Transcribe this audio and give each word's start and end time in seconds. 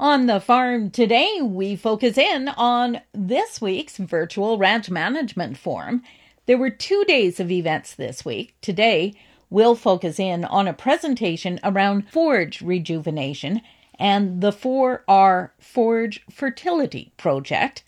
On 0.00 0.24
the 0.24 0.40
farm 0.40 0.90
today, 0.90 1.42
we 1.42 1.76
focus 1.76 2.16
in 2.16 2.48
on 2.48 3.02
this 3.12 3.60
week's 3.60 3.98
virtual 3.98 4.56
ranch 4.56 4.88
management 4.88 5.58
forum. 5.58 6.02
There 6.46 6.56
were 6.56 6.70
two 6.70 7.04
days 7.04 7.38
of 7.38 7.50
events 7.50 7.96
this 7.96 8.24
week. 8.24 8.54
Today, 8.62 9.12
we'll 9.50 9.74
focus 9.74 10.18
in 10.18 10.46
on 10.46 10.66
a 10.66 10.72
presentation 10.72 11.60
around 11.62 12.08
forage 12.08 12.62
rejuvenation 12.62 13.60
and 13.98 14.40
the 14.40 14.52
4R 14.52 15.50
Forage 15.60 16.24
Fertility 16.30 17.12
Project. 17.18 17.84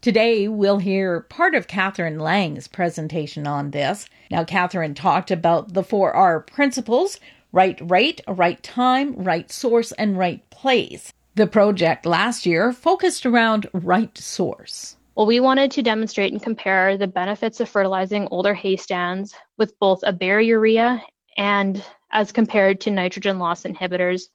Today, 0.00 0.48
we'll 0.48 0.78
hear 0.78 1.20
part 1.20 1.54
of 1.54 1.68
Catherine 1.68 2.18
Lang's 2.18 2.66
presentation 2.66 3.46
on 3.46 3.70
this. 3.70 4.08
Now, 4.28 4.42
Catherine 4.42 4.94
talked 4.94 5.30
about 5.30 5.72
the 5.74 5.84
4R 5.84 6.48
principles 6.48 7.20
right 7.52 7.78
rate, 7.80 8.22
right 8.26 8.60
time, 8.60 9.14
right 9.14 9.52
source, 9.52 9.92
and 9.92 10.18
right 10.18 10.50
place. 10.50 11.12
The 11.36 11.46
project 11.48 12.06
last 12.06 12.46
year 12.46 12.72
focused 12.72 13.26
around 13.26 13.66
right 13.72 14.16
source. 14.16 14.96
Well, 15.16 15.26
we 15.26 15.40
wanted 15.40 15.72
to 15.72 15.82
demonstrate 15.82 16.32
and 16.32 16.40
compare 16.40 16.96
the 16.96 17.08
benefits 17.08 17.58
of 17.58 17.68
fertilizing 17.68 18.28
older 18.30 18.54
hay 18.54 18.76
stands 18.76 19.34
with 19.58 19.76
both 19.80 19.98
a 20.04 20.12
bare 20.12 20.40
urea 20.40 21.02
and 21.36 21.84
as 22.12 22.30
compared 22.30 22.80
to 22.82 22.92
nitrogen 22.92 23.40
loss 23.40 23.64
inhibitors 23.64 24.28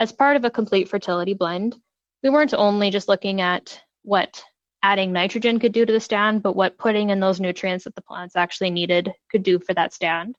as 0.00 0.10
part 0.10 0.34
of 0.34 0.44
a 0.44 0.50
complete 0.50 0.88
fertility 0.88 1.34
blend. 1.34 1.76
We 2.24 2.30
weren't 2.30 2.52
only 2.52 2.90
just 2.90 3.06
looking 3.06 3.40
at 3.40 3.80
what 4.02 4.42
adding 4.82 5.12
nitrogen 5.12 5.60
could 5.60 5.72
do 5.72 5.86
to 5.86 5.92
the 5.92 6.00
stand, 6.00 6.42
but 6.42 6.56
what 6.56 6.78
putting 6.78 7.10
in 7.10 7.20
those 7.20 7.38
nutrients 7.38 7.84
that 7.84 7.94
the 7.94 8.02
plants 8.02 8.34
actually 8.34 8.70
needed 8.70 9.12
could 9.30 9.44
do 9.44 9.60
for 9.60 9.72
that 9.74 9.94
stand. 9.94 10.34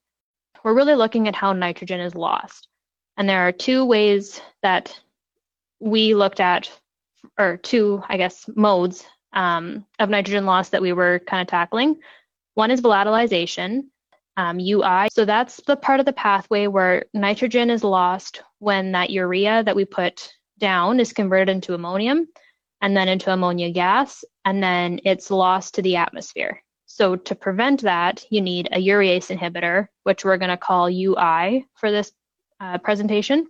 We're 0.62 0.74
really 0.74 0.94
looking 0.94 1.26
at 1.26 1.34
how 1.34 1.54
nitrogen 1.54 2.00
is 2.00 2.14
lost. 2.14 2.68
And 3.16 3.26
there 3.26 3.48
are 3.48 3.52
two 3.52 3.86
ways 3.86 4.42
that 4.62 5.00
we 5.82 6.14
looked 6.14 6.40
at, 6.40 6.70
or 7.38 7.56
two, 7.56 8.02
I 8.08 8.16
guess, 8.16 8.48
modes 8.54 9.04
um, 9.32 9.84
of 9.98 10.08
nitrogen 10.08 10.46
loss 10.46 10.68
that 10.70 10.82
we 10.82 10.92
were 10.92 11.20
kind 11.26 11.42
of 11.42 11.48
tackling. 11.48 11.96
One 12.54 12.70
is 12.70 12.80
volatilization, 12.80 13.84
um, 14.36 14.60
UI. 14.60 15.08
So 15.12 15.24
that's 15.24 15.60
the 15.66 15.76
part 15.76 16.00
of 16.00 16.06
the 16.06 16.12
pathway 16.12 16.68
where 16.68 17.06
nitrogen 17.12 17.68
is 17.68 17.82
lost 17.82 18.42
when 18.60 18.92
that 18.92 19.10
urea 19.10 19.64
that 19.64 19.76
we 19.76 19.84
put 19.84 20.32
down 20.58 21.00
is 21.00 21.12
converted 21.12 21.48
into 21.54 21.74
ammonium 21.74 22.28
and 22.80 22.96
then 22.96 23.08
into 23.08 23.32
ammonia 23.32 23.70
gas, 23.70 24.24
and 24.44 24.62
then 24.62 25.00
it's 25.04 25.30
lost 25.30 25.74
to 25.74 25.82
the 25.82 25.96
atmosphere. 25.96 26.62
So 26.86 27.16
to 27.16 27.34
prevent 27.34 27.82
that, 27.82 28.24
you 28.30 28.40
need 28.40 28.68
a 28.70 28.84
urease 28.84 29.34
inhibitor, 29.34 29.88
which 30.02 30.24
we're 30.24 30.36
going 30.36 30.50
to 30.50 30.56
call 30.56 30.86
UI 30.86 31.66
for 31.74 31.90
this 31.90 32.12
uh, 32.60 32.78
presentation. 32.78 33.46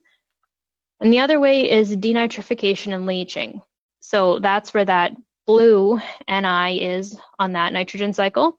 And 1.02 1.12
the 1.12 1.18
other 1.18 1.40
way 1.40 1.68
is 1.68 1.96
denitrification 1.96 2.94
and 2.94 3.06
leaching. 3.06 3.60
So 3.98 4.38
that's 4.38 4.72
where 4.72 4.84
that 4.84 5.12
blue 5.48 6.00
Ni 6.28 6.80
is 6.80 7.18
on 7.40 7.52
that 7.52 7.72
nitrogen 7.72 8.12
cycle. 8.12 8.56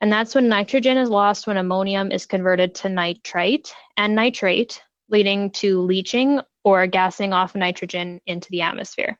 And 0.00 0.12
that's 0.12 0.34
when 0.34 0.48
nitrogen 0.48 0.96
is 0.96 1.08
lost 1.08 1.48
when 1.48 1.56
ammonium 1.56 2.12
is 2.12 2.24
converted 2.24 2.76
to 2.76 2.88
nitrite 2.88 3.74
and 3.96 4.14
nitrate, 4.14 4.80
leading 5.08 5.50
to 5.50 5.80
leaching 5.80 6.40
or 6.62 6.86
gassing 6.86 7.32
off 7.32 7.56
nitrogen 7.56 8.20
into 8.26 8.48
the 8.50 8.62
atmosphere. 8.62 9.18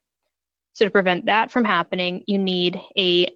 So 0.75 0.85
to 0.85 0.91
prevent 0.91 1.27
that 1.27 1.51
from 1.51 1.65
happening, 1.65 2.23
you 2.29 2.39
need 2.39 2.81
a 2.97 3.27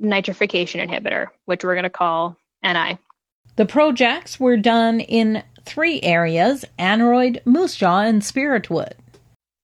nitrification 0.00 0.88
inhibitor, 0.88 1.26
which 1.44 1.64
we're 1.64 1.74
going 1.74 1.84
to 1.84 1.90
call 1.90 2.36
Ni. 2.62 2.98
The 3.56 3.66
projects 3.66 4.38
were 4.38 4.56
done 4.56 5.00
in 5.00 5.42
three 5.66 6.00
areas 6.02 6.64
aneroid, 6.78 7.44
moose 7.44 7.76
jaw, 7.76 8.00
and 8.00 8.22
spiritwood. 8.22 8.92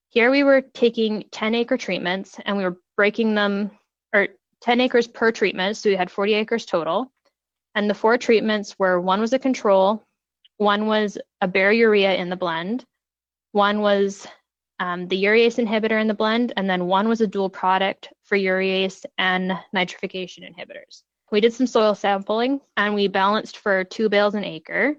Here 0.09 0.29
we 0.29 0.43
were 0.43 0.61
taking 0.61 1.23
10 1.31 1.55
acre 1.55 1.77
treatments 1.77 2.37
and 2.45 2.57
we 2.57 2.63
were 2.63 2.77
breaking 2.95 3.33
them, 3.33 3.71
or 4.13 4.27
10 4.61 4.81
acres 4.81 5.07
per 5.07 5.31
treatment, 5.31 5.77
so 5.77 5.89
we 5.89 5.95
had 5.95 6.11
40 6.11 6.35
acres 6.35 6.65
total. 6.65 7.11
And 7.73 7.89
the 7.89 7.95
four 7.95 8.19
treatments 8.19 8.77
were 8.77 9.01
one 9.01 9.19
was 9.19 9.33
a 9.33 9.39
control, 9.39 10.03
one 10.57 10.85
was 10.85 11.17
a 11.41 11.47
bare 11.47 11.71
urea 11.71 12.13
in 12.13 12.29
the 12.29 12.35
blend, 12.35 12.85
one 13.53 13.81
was 13.81 14.27
um, 14.79 15.07
the 15.07 15.23
urease 15.23 15.63
inhibitor 15.63 15.99
in 15.99 16.07
the 16.07 16.13
blend, 16.13 16.53
and 16.57 16.69
then 16.69 16.85
one 16.85 17.07
was 17.07 17.21
a 17.21 17.27
dual 17.27 17.49
product 17.49 18.09
for 18.23 18.37
urease 18.37 19.05
and 19.17 19.51
nitrification 19.75 20.47
inhibitors. 20.47 21.03
We 21.31 21.41
did 21.41 21.53
some 21.53 21.65
soil 21.65 21.95
sampling 21.95 22.61
and 22.77 22.93
we 22.93 23.07
balanced 23.07 23.57
for 23.57 23.83
two 23.83 24.07
bales 24.07 24.35
an 24.35 24.43
acre. 24.43 24.95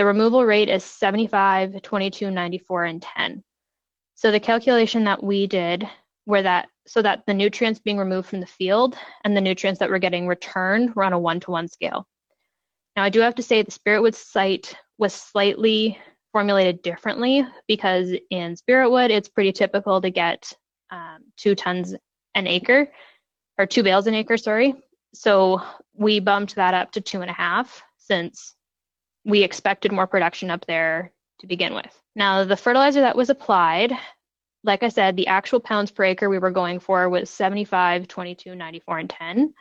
The 0.00 0.06
removal 0.06 0.46
rate 0.46 0.70
is 0.70 0.82
75, 0.82 1.82
22, 1.82 2.30
94, 2.30 2.84
and 2.86 3.02
10. 3.02 3.44
So 4.14 4.30
the 4.30 4.40
calculation 4.40 5.04
that 5.04 5.22
we 5.22 5.46
did 5.46 5.86
where 6.24 6.42
that 6.42 6.70
so 6.86 7.02
that 7.02 7.24
the 7.26 7.34
nutrients 7.34 7.80
being 7.80 7.98
removed 7.98 8.26
from 8.26 8.40
the 8.40 8.46
field 8.46 8.96
and 9.24 9.36
the 9.36 9.42
nutrients 9.42 9.78
that 9.78 9.90
we're 9.90 9.98
getting 9.98 10.26
returned 10.26 10.94
were 10.94 11.04
on 11.04 11.12
a 11.12 11.18
one-to-one 11.18 11.68
scale. 11.68 12.06
Now 12.96 13.04
I 13.04 13.10
do 13.10 13.20
have 13.20 13.34
to 13.34 13.42
say 13.42 13.60
the 13.60 13.70
Spiritwood 13.70 14.14
site 14.14 14.74
was 14.96 15.12
slightly 15.12 15.98
formulated 16.32 16.80
differently 16.80 17.46
because 17.68 18.10
in 18.30 18.56
Spiritwood 18.56 19.10
it's 19.10 19.28
pretty 19.28 19.52
typical 19.52 20.00
to 20.00 20.08
get 20.08 20.50
um, 20.90 21.24
two 21.36 21.54
tons 21.54 21.94
an 22.34 22.46
acre 22.46 22.90
or 23.58 23.66
two 23.66 23.82
bales 23.82 24.06
an 24.06 24.14
acre, 24.14 24.38
sorry. 24.38 24.82
So 25.12 25.60
we 25.92 26.20
bumped 26.20 26.54
that 26.54 26.72
up 26.72 26.90
to 26.92 27.02
two 27.02 27.20
and 27.20 27.30
a 27.30 27.34
half 27.34 27.82
since 27.98 28.54
we 29.24 29.42
expected 29.42 29.92
more 29.92 30.06
production 30.06 30.50
up 30.50 30.66
there 30.66 31.12
to 31.40 31.46
begin 31.46 31.74
with. 31.74 31.98
Now, 32.14 32.44
the 32.44 32.56
fertilizer 32.56 33.00
that 33.02 33.16
was 33.16 33.30
applied, 33.30 33.92
like 34.64 34.82
I 34.82 34.88
said, 34.88 35.16
the 35.16 35.28
actual 35.28 35.60
pounds 35.60 35.90
per 35.90 36.04
acre 36.04 36.28
we 36.28 36.38
were 36.38 36.50
going 36.50 36.80
for 36.80 37.08
was 37.08 37.30
75, 37.30 38.08
22, 38.08 38.54
94, 38.54 38.98
and 38.98 39.10
10. 39.10 39.54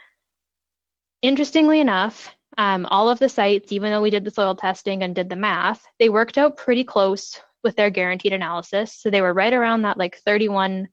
Interestingly 1.21 1.79
enough, 1.79 2.33
um, 2.57 2.85
all 2.87 3.09
of 3.09 3.19
the 3.19 3.29
sites, 3.29 3.71
even 3.71 3.91
though 3.91 4.01
we 4.01 4.09
did 4.09 4.23
the 4.23 4.31
soil 4.31 4.55
testing 4.55 5.03
and 5.03 5.15
did 5.15 5.29
the 5.29 5.35
math, 5.35 5.85
they 5.99 6.09
worked 6.09 6.37
out 6.37 6.57
pretty 6.57 6.83
close 6.83 7.39
with 7.63 7.75
their 7.75 7.89
guaranteed 7.89 8.33
analysis. 8.33 8.93
So 8.93 9.09
they 9.09 9.21
were 9.21 9.33
right 9.33 9.53
around 9.53 9.83
that 9.83 9.97
like 9.97 10.17
31, 10.17 10.87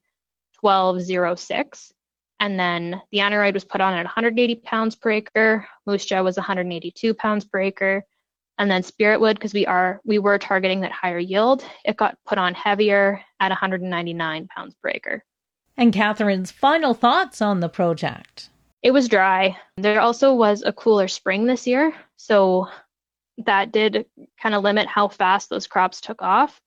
12, 0.59 1.01
06. 1.39 1.93
And 2.39 2.59
then 2.59 3.01
the 3.11 3.19
aneroid 3.19 3.53
was 3.53 3.65
put 3.65 3.81
on 3.81 3.93
at 3.93 4.05
180 4.05 4.55
pounds 4.55 4.95
per 4.95 5.11
acre. 5.11 5.67
Moose 5.85 6.05
jaw 6.05 6.21
was 6.21 6.37
182 6.37 7.13
pounds 7.13 7.45
per 7.45 7.59
acre. 7.59 8.03
And 8.57 8.71
then 8.71 8.81
Spiritwood, 8.81 9.35
because 9.35 9.53
we 9.53 9.65
are 9.65 10.01
we 10.03 10.19
were 10.19 10.39
targeting 10.39 10.81
that 10.81 10.91
higher 10.91 11.19
yield, 11.19 11.63
it 11.85 11.97
got 11.97 12.17
put 12.25 12.37
on 12.37 12.53
heavier 12.53 13.21
at 13.39 13.49
199 13.49 14.47
pounds 14.47 14.75
per 14.81 14.89
acre. 14.89 15.23
And 15.77 15.93
Catherine's 15.93 16.51
final 16.51 16.93
thoughts 16.95 17.41
on 17.41 17.59
the 17.59 17.69
project. 17.69 18.49
It 18.81 18.91
was 18.91 19.07
dry. 19.07 19.57
There 19.77 20.01
also 20.01 20.33
was 20.33 20.63
a 20.63 20.73
cooler 20.73 21.07
spring 21.07 21.45
this 21.45 21.67
year, 21.67 21.93
so 22.15 22.67
that 23.45 23.71
did 23.71 24.05
kind 24.41 24.55
of 24.55 24.63
limit 24.63 24.87
how 24.87 25.07
fast 25.07 25.49
those 25.49 25.67
crops 25.67 26.01
took 26.01 26.21
off. 26.21 26.59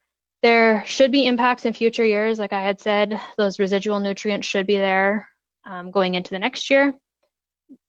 There 0.43 0.85
should 0.87 1.11
be 1.11 1.27
impacts 1.27 1.67
in 1.67 1.73
future 1.73 2.05
years, 2.05 2.39
like 2.39 2.53
I 2.53 2.63
had 2.63 2.81
said. 2.81 3.21
Those 3.37 3.59
residual 3.59 4.01
nutrients 4.01 4.47
should 4.47 4.67
be 4.67 4.77
there 4.77 5.29
um, 5.65 5.91
going 5.91 6.15
into 6.15 6.31
the 6.31 6.39
next 6.39 6.71
year 6.71 6.95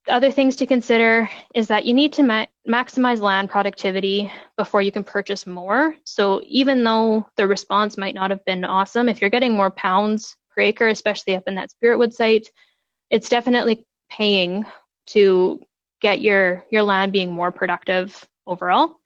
other 0.07 0.31
things 0.31 0.55
to 0.57 0.65
consider 0.65 1.29
is 1.53 1.67
that 1.67 1.85
you 1.85 1.93
need 1.93 2.13
to 2.13 2.23
ma- 2.23 2.45
maximize 2.67 3.19
land 3.19 3.49
productivity 3.49 4.31
before 4.57 4.81
you 4.81 4.91
can 4.91 5.03
purchase 5.03 5.45
more. 5.45 5.95
So 6.03 6.41
even 6.45 6.83
though 6.83 7.27
the 7.37 7.47
response 7.47 7.97
might 7.97 8.15
not 8.15 8.31
have 8.31 8.43
been 8.45 8.65
awesome, 8.65 9.09
if 9.09 9.21
you're 9.21 9.29
getting 9.29 9.53
more 9.53 9.71
pounds 9.71 10.35
per 10.53 10.61
acre, 10.61 10.87
especially 10.87 11.35
up 11.35 11.43
in 11.47 11.55
that 11.55 11.69
Spiritwood 11.71 12.13
site, 12.13 12.49
it's 13.09 13.29
definitely 13.29 13.85
paying 14.09 14.65
to 15.07 15.61
get 16.01 16.21
your 16.21 16.65
your 16.71 16.83
land 16.83 17.11
being 17.11 17.31
more 17.31 17.51
productive 17.51 18.27
overall. 18.47 18.97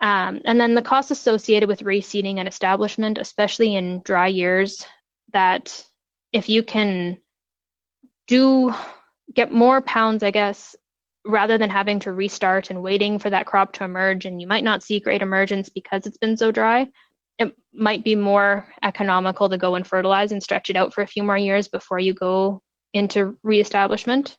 Um, 0.00 0.42
and 0.44 0.60
then 0.60 0.74
the 0.74 0.82
costs 0.82 1.10
associated 1.10 1.68
with 1.68 1.80
reseeding 1.80 2.38
and 2.38 2.46
establishment, 2.46 3.18
especially 3.18 3.74
in 3.74 4.00
dry 4.02 4.28
years, 4.28 4.86
that 5.32 5.84
if 6.32 6.48
you 6.48 6.62
can 6.62 7.18
do 8.28 8.72
get 9.38 9.52
more 9.52 9.80
pounds, 9.80 10.24
I 10.24 10.32
guess, 10.32 10.74
rather 11.24 11.58
than 11.58 11.70
having 11.70 12.00
to 12.00 12.12
restart 12.12 12.70
and 12.70 12.82
waiting 12.82 13.20
for 13.20 13.30
that 13.30 13.46
crop 13.46 13.72
to 13.74 13.84
emerge. 13.84 14.26
And 14.26 14.40
you 14.40 14.48
might 14.48 14.64
not 14.64 14.82
see 14.82 14.98
great 14.98 15.22
emergence 15.22 15.68
because 15.68 16.06
it's 16.06 16.18
been 16.18 16.36
so 16.36 16.50
dry. 16.50 16.88
It 17.38 17.56
might 17.72 18.02
be 18.02 18.16
more 18.16 18.66
economical 18.82 19.48
to 19.48 19.56
go 19.56 19.76
and 19.76 19.86
fertilize 19.86 20.32
and 20.32 20.42
stretch 20.42 20.70
it 20.70 20.76
out 20.76 20.92
for 20.92 21.02
a 21.02 21.06
few 21.06 21.22
more 21.22 21.38
years 21.38 21.68
before 21.68 22.00
you 22.00 22.14
go 22.14 22.62
into 22.92 23.38
reestablishment. 23.44 24.36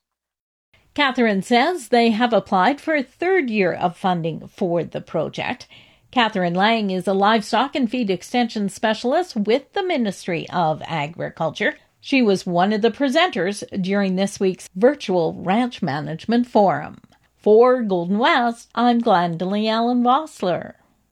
Catherine 0.96 1.44
says 1.44 1.88
they 1.88 2.10
have 2.10 2.34
applied 2.34 2.82
for 2.82 2.94
a 2.94 3.02
third 3.02 3.50
year 3.50 3.72
of 3.72 3.96
funding 3.96 4.50
for 4.50 4.84
the 4.84 5.00
project. 5.00 5.66
Catherine 6.12 6.56
Lang 6.56 6.92
is 6.92 7.08
a 7.08 7.14
livestock 7.14 7.74
and 7.74 7.90
feed 7.90 8.10
extension 8.10 8.68
specialist 8.68 9.38
with 9.38 9.72
the 9.72 9.84
Ministry 9.84 10.46
of 10.50 10.82
Agriculture. 10.86 11.78
She 12.02 12.22
was 12.22 12.46
one 12.46 12.72
of 12.72 12.82
the 12.82 12.92
presenters 12.92 13.64
during 13.82 14.16
this 14.16 14.40
week's 14.40 14.70
virtual 14.76 15.34
ranch 15.34 15.82
management 15.82 16.48
forum. 16.48 17.02
For 17.38 17.82
Golden 17.82 18.18
West, 18.18 18.70
I'm 18.74 19.02
Glendalee 19.02 19.70
Allen 19.70 20.04
Vossler. 20.04 20.76